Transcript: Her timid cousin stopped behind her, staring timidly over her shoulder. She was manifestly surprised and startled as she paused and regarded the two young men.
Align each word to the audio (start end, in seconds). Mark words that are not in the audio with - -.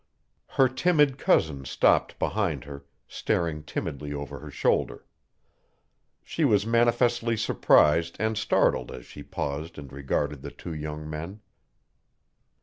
Her 0.57 0.67
timid 0.67 1.19
cousin 1.19 1.63
stopped 1.63 2.17
behind 2.17 2.63
her, 2.63 2.85
staring 3.07 3.61
timidly 3.61 4.11
over 4.11 4.39
her 4.39 4.49
shoulder. 4.49 5.05
She 6.23 6.43
was 6.43 6.65
manifestly 6.65 7.37
surprised 7.37 8.15
and 8.19 8.35
startled 8.35 8.91
as 8.91 9.05
she 9.05 9.21
paused 9.21 9.77
and 9.77 9.93
regarded 9.93 10.41
the 10.41 10.49
two 10.49 10.73
young 10.73 11.07
men. 11.07 11.41